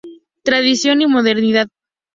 [0.41, 1.67] Tradición y Modernidad.